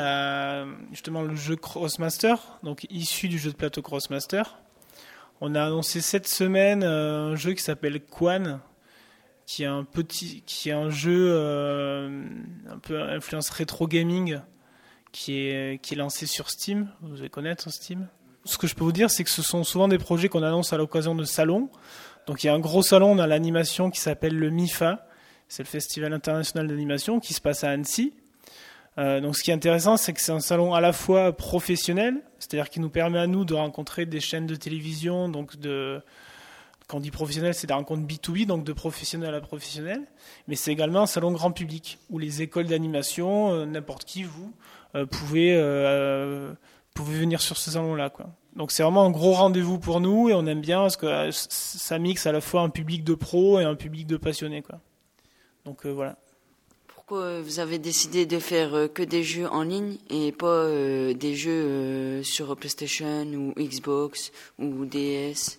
justement 0.90 1.22
le 1.22 1.36
jeu 1.36 1.54
Crossmaster, 1.54 2.34
donc 2.64 2.86
issu 2.90 3.28
du 3.28 3.38
jeu 3.38 3.50
de 3.50 3.56
plateau 3.56 3.82
Crossmaster. 3.82 4.42
On 5.40 5.54
a 5.54 5.62
annoncé 5.62 6.00
cette 6.00 6.26
semaine 6.26 6.82
euh, 6.82 7.32
un 7.32 7.36
jeu 7.36 7.52
qui 7.52 7.62
s'appelle 7.62 8.00
Quan, 8.00 8.60
qui 9.46 9.62
est 9.62 9.66
un 9.66 9.84
petit, 9.84 10.42
qui 10.44 10.70
est 10.70 10.72
un 10.72 10.90
jeu 10.90 11.28
euh, 11.30 12.24
un 12.68 12.78
peu 12.78 13.00
influence 13.00 13.50
rétro 13.50 13.86
gaming, 13.86 14.40
qui 15.12 15.38
est 15.38 15.80
qui 15.80 15.94
est 15.94 15.96
lancé 15.96 16.26
sur 16.26 16.50
Steam. 16.50 16.88
Vous 17.02 17.20
allez 17.20 17.30
connaître 17.30 17.70
Steam. 17.70 18.08
Ce 18.44 18.58
que 18.58 18.66
je 18.66 18.74
peux 18.74 18.84
vous 18.84 18.92
dire, 18.92 19.10
c'est 19.10 19.22
que 19.22 19.30
ce 19.30 19.42
sont 19.42 19.62
souvent 19.62 19.86
des 19.86 19.98
projets 19.98 20.28
qu'on 20.28 20.42
annonce 20.42 20.72
à 20.72 20.76
l'occasion 20.76 21.14
de 21.14 21.24
salons. 21.24 21.70
Donc 22.26 22.42
il 22.42 22.48
y 22.48 22.50
a 22.50 22.54
un 22.54 22.58
gros 22.58 22.82
salon 22.82 23.14
dans 23.14 23.26
l'animation 23.26 23.90
qui 23.90 24.00
s'appelle 24.00 24.36
le 24.36 24.50
MIFA, 24.50 25.06
c'est 25.48 25.62
le 25.62 25.68
Festival 25.68 26.12
international 26.12 26.68
d'animation 26.68 27.20
qui 27.20 27.34
se 27.34 27.40
passe 27.40 27.64
à 27.64 27.70
Annecy. 27.70 28.12
Euh, 28.98 29.20
donc 29.20 29.36
ce 29.36 29.42
qui 29.42 29.50
est 29.50 29.54
intéressant, 29.54 29.96
c'est 29.96 30.12
que 30.12 30.20
c'est 30.20 30.32
un 30.32 30.40
salon 30.40 30.74
à 30.74 30.80
la 30.80 30.92
fois 30.92 31.32
professionnel, 31.32 32.22
c'est-à-dire 32.38 32.70
qui 32.70 32.80
nous 32.80 32.90
permet 32.90 33.18
à 33.18 33.26
nous 33.26 33.44
de 33.44 33.54
rencontrer 33.54 34.06
des 34.06 34.20
chaînes 34.20 34.46
de 34.46 34.54
télévision, 34.54 35.28
donc 35.28 35.56
de 35.58 36.00
quand 36.86 36.98
on 36.98 37.00
dit 37.00 37.10
professionnel, 37.10 37.54
c'est 37.54 37.66
des 37.66 37.72
rencontres 37.72 38.06
B2B, 38.06 38.44
donc 38.44 38.62
de 38.62 38.72
professionnel 38.74 39.34
à 39.34 39.40
professionnel, 39.40 40.02
mais 40.48 40.54
c'est 40.54 40.70
également 40.70 41.00
un 41.00 41.06
salon 41.06 41.32
grand 41.32 41.50
public, 41.50 41.98
où 42.10 42.18
les 42.18 42.42
écoles 42.42 42.66
d'animation, 42.66 43.54
euh, 43.54 43.64
n'importe 43.64 44.04
qui, 44.04 44.22
vous, 44.22 44.52
euh, 44.94 45.06
pouvez, 45.06 45.54
pouvez 46.92 47.18
venir 47.18 47.40
sur 47.40 47.56
ce 47.56 47.70
salon-là. 47.70 48.12
Donc 48.54 48.70
c'est 48.70 48.82
vraiment 48.82 49.04
un 49.04 49.10
gros 49.10 49.32
rendez-vous 49.32 49.78
pour 49.78 50.00
nous 50.00 50.28
et 50.28 50.34
on 50.34 50.46
aime 50.46 50.60
bien 50.60 50.82
parce 50.82 50.96
que 50.96 51.30
ça 51.32 51.98
mixe 51.98 52.26
à 52.26 52.32
la 52.32 52.40
fois 52.40 52.60
un 52.60 52.68
public 52.68 53.02
de 53.02 53.14
pros 53.14 53.58
et 53.58 53.64
un 53.64 53.74
public 53.74 54.06
de 54.06 54.16
passionnés. 54.16 54.62
Donc 55.64 55.86
euh, 55.86 55.90
voilà. 55.90 56.16
Pourquoi 56.86 57.40
vous 57.40 57.60
avez 57.60 57.78
décidé 57.78 58.26
de 58.26 58.38
faire 58.38 58.74
euh, 58.74 58.88
que 58.88 59.02
des 59.02 59.22
jeux 59.22 59.46
en 59.46 59.62
ligne 59.62 59.96
et 60.10 60.32
pas 60.32 60.68
des 61.14 61.34
jeux 61.34 62.22
sur 62.22 62.56
PlayStation 62.56 63.24
ou 63.34 63.52
Xbox 63.56 64.32
ou 64.58 64.84
DS 64.84 65.58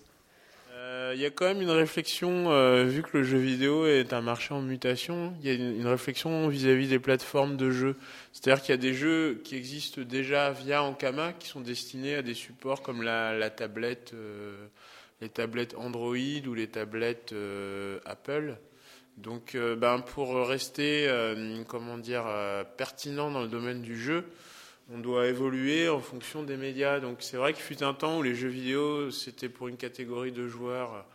il 1.13 1.21
y 1.21 1.25
a 1.25 1.29
quand 1.29 1.45
même 1.45 1.61
une 1.61 1.71
réflexion, 1.71 2.49
vu 2.85 3.03
que 3.03 3.17
le 3.17 3.23
jeu 3.23 3.37
vidéo 3.37 3.85
est 3.85 4.11
un 4.11 4.21
marché 4.21 4.53
en 4.53 4.61
mutation, 4.61 5.33
il 5.41 5.47
y 5.47 5.51
a 5.51 5.53
une, 5.53 5.87
réflexion 5.87 6.47
vis-à-vis 6.47 6.87
des 6.87 6.99
plateformes 6.99 7.57
de 7.57 7.69
jeux. 7.69 7.95
C'est-à-dire 8.33 8.61
qu'il 8.61 8.71
y 8.71 8.77
a 8.77 8.81
des 8.81 8.93
jeux 8.93 9.41
qui 9.43 9.55
existent 9.55 10.01
déjà 10.01 10.51
via 10.51 10.83
Ankama 10.83 11.33
qui 11.33 11.47
sont 11.47 11.61
destinés 11.61 12.15
à 12.15 12.21
des 12.21 12.33
supports 12.33 12.81
comme 12.81 13.01
la, 13.01 13.49
tablette, 13.49 14.11
euh, 14.13 14.67
les 15.21 15.29
tablettes 15.29 15.75
Android 15.77 16.15
ou 16.47 16.53
les 16.53 16.67
tablettes 16.67 17.33
euh, 17.33 17.99
Apple. 18.05 18.57
Donc, 19.17 19.55
euh, 19.55 19.75
ben, 19.75 19.99
pour 19.99 20.35
rester, 20.47 21.09
comment 21.67 21.97
dire, 21.97 22.25
pertinent 22.77 23.31
dans 23.31 23.41
le 23.41 23.47
domaine 23.47 23.81
du 23.81 23.99
jeu, 23.99 24.25
on 24.91 24.99
doit 24.99 25.27
évoluer 25.27 25.89
en 25.89 25.99
fonction 25.99 26.43
des 26.43 26.57
médias. 26.57 26.99
Donc, 26.99 27.17
c'est 27.19 27.37
vrai 27.37 27.53
qu'il 27.53 27.63
fut 27.63 27.83
un 27.83 27.93
temps 27.93 28.19
où 28.19 28.23
les 28.23 28.35
jeux 28.35 28.49
vidéo, 28.49 29.11
c'était 29.11 29.49
pour 29.49 29.67
une 29.67 29.77
catégorie 29.77 30.31
de 30.31 30.47
joueurs 30.47 31.05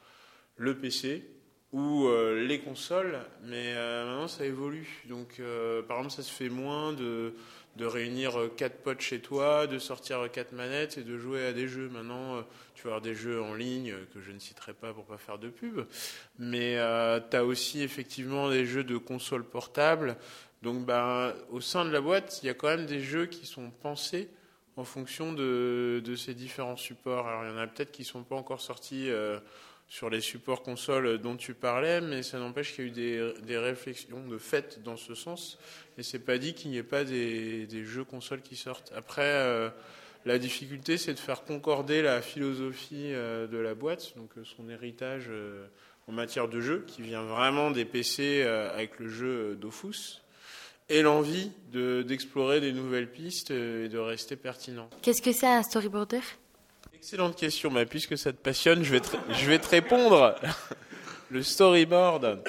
le 0.56 0.76
PC 0.76 1.24
ou 1.72 2.08
euh, 2.08 2.46
les 2.46 2.60
consoles, 2.60 3.18
mais 3.44 3.72
euh, 3.74 4.04
maintenant 4.04 4.28
ça 4.28 4.44
évolue. 4.44 5.04
Donc, 5.08 5.36
euh, 5.38 5.82
par 5.82 5.98
exemple, 5.98 6.14
ça 6.14 6.22
se 6.22 6.32
fait 6.32 6.48
moins 6.48 6.92
de, 6.92 7.34
de 7.76 7.86
réunir 7.86 8.36
quatre 8.56 8.82
potes 8.82 9.00
chez 9.00 9.20
toi, 9.20 9.66
de 9.66 9.78
sortir 9.78 10.30
quatre 10.30 10.52
manettes 10.52 10.98
et 10.98 11.02
de 11.02 11.16
jouer 11.18 11.46
à 11.46 11.52
des 11.52 11.68
jeux. 11.68 11.88
Maintenant, 11.88 12.44
tu 12.74 12.82
vas 12.82 12.90
avoir 12.90 13.00
des 13.00 13.14
jeux 13.14 13.42
en 13.42 13.54
ligne 13.54 13.94
que 14.12 14.20
je 14.20 14.32
ne 14.32 14.38
citerai 14.38 14.72
pas 14.72 14.92
pour 14.92 15.04
pas 15.04 15.18
faire 15.18 15.38
de 15.38 15.48
pub, 15.48 15.80
mais 16.38 16.76
tu 17.30 17.36
as 17.36 17.44
aussi 17.44 17.82
effectivement 17.82 18.50
des 18.50 18.66
jeux 18.66 18.84
de 18.84 18.96
consoles 18.96 19.44
portables. 19.44 20.16
Donc, 20.62 20.84
ben, 20.84 21.32
au 21.50 21.60
sein 21.60 21.84
de 21.84 21.90
la 21.90 22.00
boîte, 22.00 22.40
il 22.42 22.46
y 22.46 22.50
a 22.50 22.54
quand 22.54 22.68
même 22.68 22.86
des 22.86 23.00
jeux 23.00 23.26
qui 23.26 23.46
sont 23.46 23.70
pensés 23.70 24.28
en 24.76 24.84
fonction 24.84 25.32
de, 25.32 26.02
ces 26.16 26.34
différents 26.34 26.76
supports. 26.76 27.28
Alors, 27.28 27.44
il 27.44 27.50
y 27.50 27.54
en 27.54 27.58
a 27.58 27.66
peut-être 27.66 27.92
qui 27.92 28.04
sont 28.04 28.24
pas 28.24 28.36
encore 28.36 28.60
sortis 28.60 29.08
sur 29.90 30.08
les 30.08 30.20
supports 30.20 30.62
consoles 30.62 31.18
dont 31.18 31.36
tu 31.36 31.52
parlais, 31.52 32.00
mais 32.00 32.22
ça 32.22 32.38
n'empêche 32.38 32.74
qu'il 32.74 32.84
y 32.84 32.88
a 32.88 33.30
eu 33.30 33.34
des, 33.42 33.58
réflexions 33.58 34.24
de 34.24 34.38
fait 34.38 34.82
dans 34.84 34.96
ce 34.96 35.16
sens, 35.16 35.58
et 35.98 36.04
c'est 36.04 36.20
pas 36.20 36.38
dit 36.38 36.54
qu'il 36.54 36.70
n'y 36.70 36.76
ait 36.76 36.84
pas 36.84 37.02
des, 37.02 37.66
jeux 37.84 38.04
consoles 38.04 38.40
qui 38.40 38.54
sortent. 38.54 38.92
Après, 38.94 39.22
euh, 39.24 39.68
la 40.24 40.38
difficulté, 40.38 40.96
c'est 40.96 41.12
de 41.12 41.18
faire 41.18 41.42
concorder 41.42 42.02
la 42.02 42.22
philosophie 42.22 43.12
euh, 43.12 43.48
de 43.48 43.58
la 43.58 43.74
boîte, 43.74 44.16
donc 44.16 44.30
euh, 44.38 44.44
son 44.44 44.70
héritage 44.70 45.28
en 46.06 46.12
matière 46.12 46.46
de 46.46 46.60
jeu, 46.60 46.84
qui 46.86 47.02
vient 47.02 47.24
vraiment 47.24 47.72
des 47.72 47.84
PC 47.84 48.42
avec 48.42 49.00
le 49.00 49.08
jeu 49.08 49.56
Dofus, 49.56 50.22
et 50.88 51.02
l'envie 51.02 51.50
d'explorer 51.72 52.60
des 52.60 52.72
nouvelles 52.72 53.10
pistes 53.10 53.50
et 53.50 53.88
de 53.88 53.98
rester 53.98 54.36
pertinent. 54.36 54.88
Qu'est-ce 55.02 55.22
que 55.22 55.32
c'est 55.32 55.46
un 55.48 55.64
storyboarder? 55.64 56.20
Excellente 57.00 57.34
question, 57.34 57.72
puisque 57.86 58.18
ça 58.18 58.30
te 58.30 58.36
passionne, 58.36 58.84
je 58.84 58.92
vais 58.92 59.58
te, 59.58 59.68
répondre. 59.68 60.34
Le 61.30 61.42
storyboard. 61.42 62.42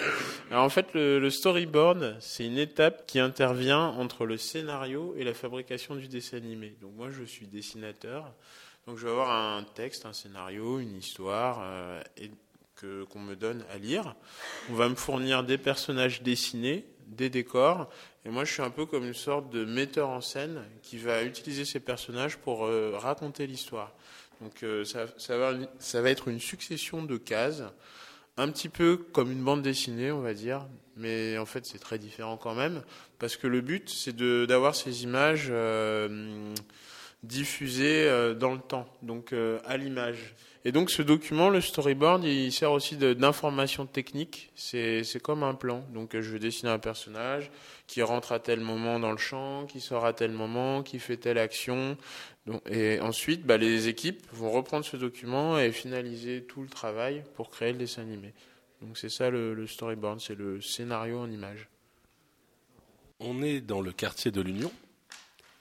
En 0.51 0.67
fait, 0.67 0.93
le, 0.93 1.29
storyboard, 1.29 2.17
c'est 2.20 2.46
une 2.48 2.58
étape 2.58 3.05
qui 3.08 3.20
intervient 3.20 3.79
entre 3.79 4.25
le 4.25 4.36
scénario 4.36 5.15
et 5.17 5.24
la 5.24 5.34
fabrication 5.34 5.96
du 5.96 6.10
dessin 6.10 6.36
animé. 6.36 6.75
Donc 6.81 6.91
moi, 6.98 7.12
je 7.12 7.24
suis 7.24 7.48
dessinateur. 7.48 8.29
Donc 8.88 8.98
je 8.98 9.05
vais 9.05 9.12
avoir 9.12 9.29
un 9.29 9.63
texte, 9.63 10.05
un 10.05 10.12
scénario, 10.12 10.79
une 10.79 10.98
histoire, 10.98 11.62
euh, 11.63 12.01
que 12.75 13.05
qu'on 13.05 13.20
me 13.20 13.38
donne 13.38 13.63
à 13.74 13.77
lire. 13.77 14.15
On 14.70 14.74
va 14.74 14.89
me 14.89 14.96
fournir 14.96 15.46
des 15.46 15.58
personnages 15.58 16.24
dessinés, 16.24 16.86
des 17.08 17.29
décors, 17.29 17.89
et 18.25 18.29
moi 18.29 18.43
je 18.43 18.51
suis 18.51 18.62
un 18.62 18.70
peu 18.70 18.86
comme 18.86 19.05
une 19.05 19.13
sorte 19.13 19.50
de 19.50 19.63
metteur 19.63 20.10
en 20.10 20.22
scène 20.22 20.63
qui 20.81 20.98
va 20.98 21.24
utiliser 21.24 21.63
ces 21.63 21.79
personnages 21.79 22.38
pour 22.38 22.65
euh, 22.65 22.98
raconter 22.98 23.48
l'histoire. 23.48 23.93
Donc 24.41 24.63
euh, 24.63 24.83
ça, 24.83 25.38
va, 25.38 26.10
être 26.10 26.27
une 26.27 26.39
succession 26.39 27.03
de 27.03 27.17
cases, 27.17 27.63
un 28.38 28.50
petit 28.50 28.69
peu 28.69 28.98
comme 28.98 29.31
une 29.31 29.43
bande 29.43 29.62
dessinée, 29.62 30.12
on 30.12 30.21
va 30.21 30.33
dire, 30.33 30.65
mais 30.98 31.38
en 31.38 31.45
fait 31.45 31.65
c'est 31.65 31.77
très 31.77 32.00
différent 32.00 32.38
quand 32.38 32.55
même, 32.55 32.81
parce 33.19 33.38
que 33.38 33.45
le 33.45 33.62
but 33.62 33.89
c'est 33.89 34.15
d'avoir 34.15 34.75
ces 34.75 35.03
images 35.03 35.50
euh, 35.51 36.53
diffusées 37.21 38.05
euh, 38.05 38.33
dans 38.33 38.53
le 38.53 38.60
temps, 38.60 38.88
donc 39.03 39.33
à 39.65 39.77
l'image. 39.77 40.33
Et 40.63 40.71
donc 40.71 40.91
ce 40.91 41.01
document, 41.01 41.50
le 41.50 41.60
storyboard, 41.60 42.24
il 42.24 42.51
sert 42.51 42.71
aussi 42.71 42.95
d'information 42.95 43.88
technique. 43.88 44.51
C'est 44.55 45.03
comme 45.24 45.41
un 45.41 45.55
plan. 45.55 45.83
Donc 45.91 46.12
je 46.13 46.31
vais 46.31 46.38
dessiner 46.38 46.71
un 46.71 46.77
personnage 46.77 47.50
qui 47.88 48.03
rentre 48.03 48.31
à 48.31 48.39
tel 48.39 48.60
moment 48.60 49.00
dans 49.00 49.12
le 49.12 49.17
champ, 49.17 49.65
qui 49.65 49.81
sort 49.81 50.05
à 50.05 50.13
tel 50.13 50.31
moment, 50.31 50.83
qui 50.83 51.00
fait 51.00 51.17
telle 51.17 51.39
action. 51.39 51.98
Et 52.69 53.00
ensuite, 53.00 53.45
bah, 53.45 53.57
les 53.57 53.88
équipes 53.88 54.25
vont 54.31 54.51
reprendre 54.51 54.83
ce 54.83 54.98
document 54.98 55.60
et 55.60 55.71
finaliser 55.71 56.43
tout 56.43 56.62
le 56.62 56.69
travail 56.69 57.24
pour 57.36 57.50
créer 57.51 57.71
le 57.71 57.77
dessin 57.77 58.01
animé. 58.01 58.33
Donc 58.81 58.98
c'est 58.98 59.10
ça 59.10 59.29
le, 59.29 59.67
storyboard, 59.67 60.19
c'est 60.19 60.36
le 60.36 60.60
scénario 60.60 61.19
en 61.19 61.29
image. 61.29 61.69
On 63.19 63.43
est 63.43 63.62
dans 63.62 63.81
le 63.81 63.91
quartier 63.91 64.31
de 64.31 64.41
l'Union, 64.41 64.71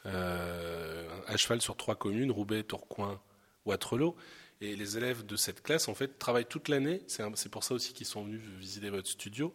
euh, 0.07 1.07
à 1.27 1.37
cheval 1.37 1.61
sur 1.61 1.77
trois 1.77 1.97
communes, 1.97 2.31
Roubaix, 2.31 2.63
Tourcoing, 2.63 3.21
Waterloo. 3.67 4.17
Et 4.63 4.77
les 4.77 4.97
élèves 4.97 5.25
de 5.25 5.37
cette 5.37 5.63
classe, 5.63 5.89
en 5.89 5.95
fait, 5.95 6.19
travaillent 6.19 6.47
toute 6.47 6.69
l'année. 6.69 7.03
C'est 7.07 7.49
pour 7.51 7.65
ça 7.65 7.75
aussi 7.75 7.93
qu'ils 7.93 8.07
sont 8.07 8.25
venus 8.25 8.41
visiter 8.59 8.91
votre 8.91 9.09
studio. 9.09 9.55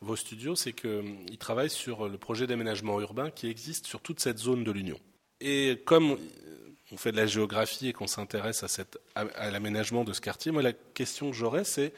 Vos 0.00 0.16
studios, 0.16 0.56
c'est 0.56 0.72
qu'ils 0.72 1.38
travaillent 1.38 1.70
sur 1.70 2.08
le 2.08 2.18
projet 2.18 2.46
d'aménagement 2.46 3.00
urbain 3.00 3.30
qui 3.30 3.48
existe 3.48 3.86
sur 3.86 4.00
toute 4.00 4.20
cette 4.20 4.38
zone 4.38 4.64
de 4.64 4.70
l'Union. 4.70 4.98
Et 5.44 5.80
comme 5.84 6.16
on 6.92 6.96
fait 6.96 7.10
de 7.10 7.16
la 7.16 7.26
géographie 7.26 7.88
et 7.88 7.92
qu'on 7.92 8.06
s'intéresse 8.06 8.64
à, 9.16 9.50
l'aménagement 9.50 10.04
de 10.04 10.12
ce 10.12 10.20
quartier, 10.20 10.52
moi, 10.52 10.62
la 10.62 10.72
question 10.72 11.30
que 11.30 11.36
j'aurais, 11.36 11.64
c'est, 11.64 11.92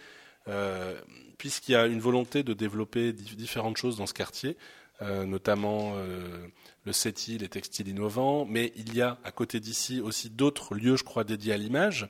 euh, 0.48 0.98
puisqu'il 1.36 1.72
y 1.72 1.76
a 1.76 1.86
une 1.86 2.00
volonté 2.00 2.42
de 2.42 2.54
développer 2.54 3.12
di- 3.12 3.36
différentes 3.36 3.76
choses 3.76 3.98
dans 3.98 4.06
ce 4.06 4.14
quartier, 4.14 4.56
euh, 5.02 5.26
notamment 5.26 5.92
euh, 5.96 6.46
le 6.86 6.92
CETI, 6.92 7.36
les 7.36 7.48
textiles 7.48 7.88
innovants, 7.88 8.46
mais 8.48 8.72
il 8.76 8.94
y 8.94 9.02
a 9.02 9.18
à 9.24 9.30
côté 9.30 9.60
d'ici 9.60 10.00
aussi 10.00 10.30
d'autres 10.30 10.74
lieux, 10.74 10.96
je 10.96 11.04
crois, 11.04 11.24
dédiés 11.24 11.52
à 11.52 11.56
l'image. 11.58 12.08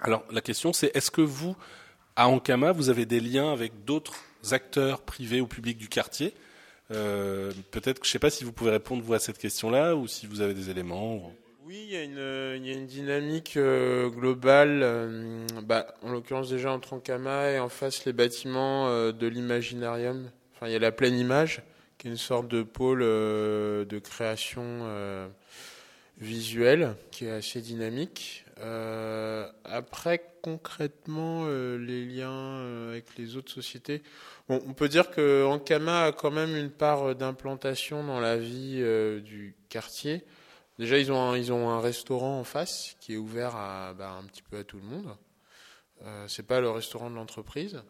Alors 0.00 0.24
la 0.30 0.40
question 0.40 0.72
c'est 0.72 0.90
est-ce 0.94 1.10
que 1.10 1.22
vous, 1.22 1.56
à 2.16 2.28
Ankama, 2.28 2.72
vous 2.72 2.90
avez 2.90 3.06
des 3.06 3.20
liens 3.20 3.52
avec 3.52 3.84
d'autres 3.84 4.14
acteurs 4.50 5.00
privés 5.02 5.40
ou 5.40 5.46
publics 5.46 5.78
du 5.78 5.88
quartier? 5.88 6.34
Euh, 6.90 7.52
Peut-être, 7.70 8.02
je 8.02 8.08
ne 8.08 8.12
sais 8.12 8.18
pas 8.18 8.30
si 8.30 8.44
vous 8.44 8.52
pouvez 8.52 8.70
répondre 8.70 9.02
vous 9.02 9.14
à 9.14 9.18
cette 9.18 9.38
question-là 9.38 9.94
ou 9.94 10.06
si 10.06 10.26
vous 10.26 10.40
avez 10.40 10.54
des 10.54 10.70
éléments. 10.70 11.32
Oui, 11.66 11.86
il 11.86 11.92
y 11.92 11.96
a 11.96 12.02
une, 12.02 12.86
dynamique 12.86 13.58
euh, 13.58 14.08
globale, 14.08 14.80
euh, 14.82 15.46
bah, 15.62 15.86
en 16.02 16.12
l'occurrence 16.12 16.48
déjà 16.48 16.72
entre 16.72 16.94
Ankama 16.94 17.50
et 17.50 17.58
en 17.58 17.68
face 17.68 18.06
les 18.06 18.14
bâtiments 18.14 18.88
de 19.12 19.26
l'imaginarium. 19.26 20.30
Enfin, 20.54 20.68
il 20.68 20.72
y 20.72 20.76
a 20.76 20.78
la 20.78 20.92
pleine 20.92 21.18
image, 21.18 21.62
qui 21.98 22.08
est 22.08 22.10
une 22.10 22.16
sorte 22.16 22.48
de 22.48 22.62
pôle 22.62 23.00
de 23.00 24.00
création 24.02 24.88
visuelle, 26.18 26.94
qui 27.10 27.26
est 27.26 27.30
assez 27.30 27.60
dynamique. 27.60 28.46
Après, 29.64 30.22
concrètement, 30.40 31.46
les 31.46 32.06
liens 32.06 32.88
avec 32.88 33.04
les 33.18 33.36
autres 33.36 33.52
sociétés, 33.52 34.02
on 34.48 34.72
peut 34.72 34.88
dire 34.88 35.10
que 35.10 35.44
Ankama 35.44 36.04
a 36.06 36.12
quand 36.12 36.30
même 36.30 36.56
une 36.56 36.70
part 36.70 37.14
d'implantation 37.14 38.04
dans 38.04 38.20
la 38.20 38.36
vie 38.36 38.78
euh, 38.78 39.20
du 39.20 39.54
quartier. 39.68 40.24
Déjà, 40.78 40.98
ils 40.98 41.10
ont 41.12 41.68
un, 41.70 41.80
restaurant 41.80 42.38
en 42.38 42.44
face 42.44 42.96
qui 43.00 43.14
est 43.14 43.16
ouvert 43.16 43.56
à 43.56 43.94
bah, 43.94 44.10
un 44.12 44.24
petit 44.24 44.42
peu 44.42 44.58
à 44.58 44.64
tout 44.64 44.78
le 44.78 44.84
monde. 44.84 45.16
Euh, 46.02 46.26
c'est 46.28 46.46
pas 46.46 46.60
le 46.60 46.70
restaurant 46.70 47.10
de 47.10 47.16
l'entreprise. 47.16 47.82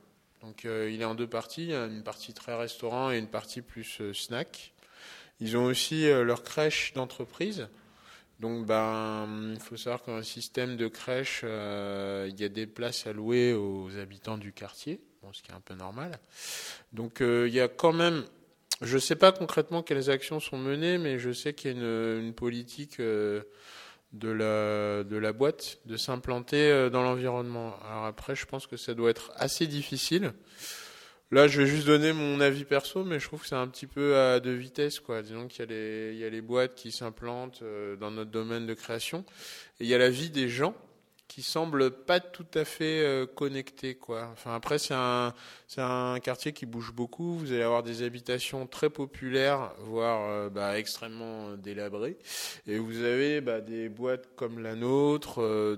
Donc, 0.43 0.65
euh, 0.65 0.91
il 0.91 1.03
est 1.03 1.05
en 1.05 1.15
deux 1.15 1.27
parties. 1.27 1.73
Une 1.73 2.03
partie 2.03 2.33
très 2.33 2.57
restaurant 2.57 3.11
et 3.11 3.19
une 3.19 3.29
partie 3.29 3.61
plus 3.61 4.01
euh, 4.01 4.15
snack. 4.15 4.73
Ils 5.41 5.57
ont 5.57 5.65
aussi 5.65 6.07
euh, 6.09 6.25
leur 6.25 6.43
crèche 6.43 6.93
d'entreprise. 6.95 7.69
Donc, 8.41 8.67
ben, 8.67 9.53
il 9.53 9.61
faut 9.61 9.77
savoir 9.77 10.03
qu'un 10.03 10.23
système 10.23 10.77
de 10.77 10.89
crèche, 10.89 11.43
euh, 11.45 12.29
il 12.29 12.41
y 12.41 12.45
a 12.45 12.49
des 12.49 12.67
places 12.67 13.07
allouées 13.07 13.53
aux 13.53 13.97
habitants 13.97 14.39
du 14.39 14.53
quartier, 14.53 15.01
ce 15.33 15.43
qui 15.43 15.51
est 15.51 15.55
un 15.55 15.61
peu 15.61 15.75
normal. 15.75 16.19
Donc, 16.93 17.21
euh, 17.21 17.47
il 17.49 17.55
y 17.55 17.61
a 17.61 17.69
quand 17.69 17.93
même 17.93 18.25
je 18.81 18.95
ne 18.95 19.01
sais 19.01 19.17
pas 19.17 19.33
concrètement 19.33 19.83
quelles 19.83 20.09
actions 20.09 20.39
sont 20.39 20.59
menées, 20.59 20.99
mais 20.99 21.19
je 21.19 21.33
sais 21.33 21.53
qu'il 21.53 21.71
y 21.73 21.75
a 21.75 22.17
une, 22.19 22.33
politique 22.33 23.01
euh, 23.01 23.43
de, 24.13 24.29
la, 24.29 25.03
de 25.03 25.17
la 25.17 25.33
boîte 25.33 25.79
de 25.87 25.97
s'implanter 25.97 26.71
euh, 26.71 26.89
dans 26.89 27.03
l'environnement. 27.03 27.75
Alors 27.85 28.05
après, 28.05 28.37
je 28.37 28.47
pense 28.47 28.69
que 28.69 28.77
ça 28.77 28.95
doit 28.95 29.11
être 29.11 29.33
assez 29.35 29.67
difficile. 29.67 30.33
Là, 31.33 31.49
je 31.49 31.61
vais 31.61 31.67
juste 31.67 31.87
donner 31.87 32.13
mon 32.13 32.41
avis 32.41 32.65
perso, 32.65 33.05
mais 33.05 33.19
je 33.19 33.27
trouve 33.27 33.43
que 33.43 33.49
c'est 33.49 33.57
un 33.57 33.67
petit 33.67 33.89
peu 33.89 34.17
à 34.17 34.39
deux 34.39 34.55
vitesses. 34.55 35.01
Quoi. 35.01 35.23
Disons 35.23 35.49
qu'il 35.49 35.61
y, 35.61 35.63
a 35.63 35.67
les- 35.67 36.15
y 36.15 36.25
a 36.25 36.31
les 36.31 36.41
boîtes 36.41 36.77
qui 36.77 36.93
s'implantent 36.93 37.63
dans 37.99 38.13
notre 38.13 38.31
domaine 38.31 38.65
de 38.67 38.75
création, 38.75 39.25
et 39.81 39.85
il 39.85 39.89
y 39.89 39.95
a 39.95 39.99
la 39.99 40.09
vie 40.09 40.31
des 40.31 40.49
gens 40.49 40.75
qui 41.39 41.45
semble 41.45 41.93
pas 41.93 42.19
tout 42.19 42.47
à 42.55 42.65
fait 42.65 42.99
euh, 42.99 43.25
connectés. 43.25 43.95
Quoi. 43.95 44.29
Enfin, 44.33 44.57
après, 44.57 44.81
c'est 44.81 44.95
un, 44.95 45.33
c'est 45.69 45.81
un 45.81 46.19
quartier 46.19 46.53
qui 46.53 46.67
bouge 46.67 46.93
beaucoup. 46.93 47.39
Vous 47.39 47.53
allez 47.53 47.63
avoir 47.63 47.85
des 47.85 48.03
habitations 48.03 48.67
très 48.67 48.91
populaires, 48.91 49.71
voire 49.79 50.29
euh, 50.29 50.49
bah, 50.49 50.77
extrêmement 50.81 51.53
délabrées. 51.53 52.17
Et 52.67 52.79
vous 52.79 53.05
avez 53.05 53.41
bah, 53.41 53.61
des 53.61 53.89
boîtes 53.89 54.35
comme 54.35 54.59
la 54.61 54.75
nôtre, 54.75 55.41
euh, 55.41 55.77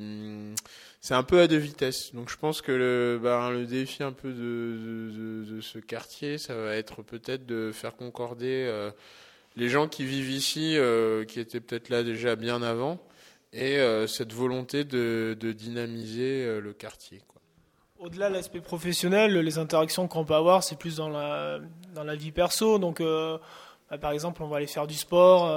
hum, 0.00 0.54
c'est 1.02 1.12
un 1.12 1.22
peu 1.22 1.40
à 1.40 1.48
deux 1.48 1.58
vitesses. 1.58 2.14
Donc 2.14 2.30
je 2.30 2.38
pense 2.38 2.62
que 2.62 2.72
le, 2.72 3.20
bah, 3.22 3.50
défi 3.68 4.02
un 4.02 4.12
peu 4.12 4.32
de, 4.32 5.60
ce 5.60 5.80
quartier, 5.80 6.38
ça 6.38 6.54
va 6.54 6.76
être 6.76 7.02
peut-être 7.02 7.44
de 7.44 7.72
faire 7.74 7.94
concorder 7.94 8.64
euh, 8.66 8.90
les 9.56 9.68
gens 9.68 9.86
qui 9.86 10.06
vivent 10.06 10.30
ici, 10.30 10.78
euh, 10.78 11.26
qui 11.26 11.40
étaient 11.40 11.60
peut-être 11.60 11.90
là 11.90 12.02
déjà 12.02 12.36
bien 12.36 12.62
avant, 12.62 13.06
et 13.54 13.78
euh, 13.78 14.06
cette 14.06 14.32
volonté 14.32 14.84
de, 14.84 15.36
dynamiser 15.56 16.44
euh, 16.44 16.60
le 16.60 16.72
quartier. 16.72 17.22
Au-delà 17.98 18.28
de 18.28 18.34
l'aspect 18.34 18.60
professionnel, 18.60 19.38
les 19.38 19.58
interactions 19.58 20.08
qu'on 20.08 20.24
peut 20.24 20.34
avoir, 20.34 20.64
c'est 20.64 20.76
plus 20.76 20.96
dans 20.96 21.08
la, 21.08 21.60
vie 22.16 22.32
perso. 22.32 22.78
Donc, 22.78 23.00
euh, 23.00 23.38
bah, 23.88 23.96
par 23.96 24.10
exemple, 24.10 24.42
on 24.42 24.48
va 24.48 24.58
aller 24.58 24.66
faire 24.66 24.86
du 24.86 24.94
sport. 24.94 25.48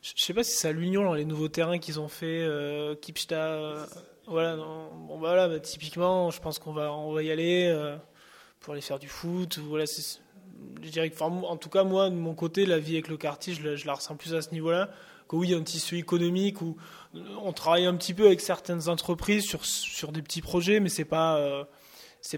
je 0.00 0.12
je 0.16 0.22
sais 0.22 0.32
pas 0.32 0.44
si 0.44 0.56
c'est 0.56 0.68
à 0.68 0.72
l'Union, 0.72 1.04
dans 1.04 1.14
les 1.14 1.24
nouveaux 1.24 1.48
terrains 1.48 1.78
qu'ils 1.78 1.98
ont 2.00 2.08
fait, 2.08 2.48
Kipsta. 3.02 3.74
voilà, 4.26 4.56
bon, 4.56 5.08
bah, 5.08 5.14
voilà, 5.18 5.48
bah, 5.48 5.58
typiquement, 5.58 6.30
je 6.30 6.40
pense 6.40 6.58
qu'on 6.60 6.72
va, 6.72 7.22
y 7.22 7.30
aller 7.30 7.76
pour 8.60 8.72
aller 8.72 8.82
faire 8.82 9.00
du 9.00 9.08
foot. 9.08 9.58
Je 10.82 10.90
dirais 10.90 11.10
que, 11.10 11.22
en 11.22 11.56
tout 11.56 11.68
cas, 11.68 11.84
moi, 11.84 12.10
de 12.10 12.14
mon 12.14 12.34
côté, 12.34 12.66
la 12.66 12.78
vie 12.78 12.94
avec 12.94 13.08
le 13.08 13.16
quartier, 13.16 13.54
je 13.54 13.86
la, 13.86 13.94
ressens 13.94 14.16
plus 14.16 14.34
à 14.34 14.42
ce 14.42 14.50
niveau-là. 14.50 14.90
Que 15.28 15.36
oui, 15.36 15.48
il 15.48 15.50
y 15.50 15.54
a 15.54 15.58
un 15.58 15.62
tissu 15.62 15.98
économique 15.98 16.62
où 16.62 16.76
on 17.42 17.52
travaille 17.52 17.84
un 17.84 17.94
petit 17.94 18.14
peu 18.14 18.26
avec 18.26 18.40
certaines 18.40 18.88
entreprises 18.88 19.44
sur, 19.44 19.64
sur 19.64 20.10
des 20.10 20.22
petits 20.22 20.40
projets, 20.40 20.80
mais 20.80 20.88
c'est 20.88 21.04
pas, 21.04 21.36
euh, 21.36 21.64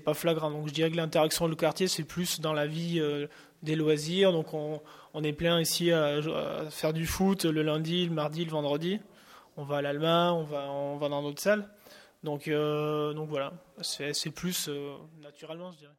pas 0.05 0.15
flagrant. 0.15 0.51
Donc 0.51 0.67
je 0.69 0.73
dirais 0.73 0.91
que 0.91 0.97
l'interaction 0.97 1.45
avec 1.45 1.57
le 1.57 1.61
quartier, 1.61 1.87
c'est 1.87 2.03
plus 2.03 2.41
dans 2.41 2.53
la 2.53 2.67
vie 2.67 2.99
euh, 2.99 3.29
des 3.63 3.77
loisirs. 3.77 4.33
Donc 4.33 4.55
on, 4.55 4.81
on 5.15 5.23
est 5.23 5.33
plein 5.33 5.61
ici 5.61 5.93
à, 5.93 6.21
faire 6.71 6.93
du 6.93 7.07
foot 7.07 7.45
le 7.45 7.63
lundi, 7.63 8.07
le 8.07 8.13
mardi, 8.13 8.45
le 8.45 8.51
vendredi. 8.51 8.99
On 9.57 9.65
va 9.65 9.79
à 9.79 9.83
l'Alma, 9.83 10.33
on 10.33 10.43
va, 10.43 10.71
on 10.71 10.97
va 10.97 11.09
dans 11.09 11.23
d'autres 11.23 11.43
salles. 11.43 11.69
Donc, 12.23 12.49
euh, 12.49 13.13
donc 13.15 13.29
voilà, 13.29 13.53
c'est 13.81 14.31
plus 14.31 14.69
euh, 14.69 14.97
naturellement, 15.21 15.71
je 15.73 15.79
dirais. 15.79 15.95